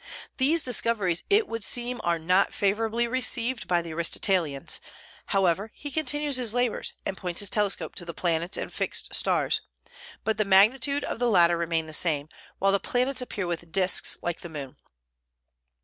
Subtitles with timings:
[0.37, 4.79] These discoveries, it would seem, are not favorably received by the Aristotelians;
[5.27, 9.61] however, he continues his labors, and points his telescope to the planets and fixed stars,
[10.23, 14.17] but the magnitude of the latter remain the same, while the planets appear with disks
[14.23, 14.75] like the moon.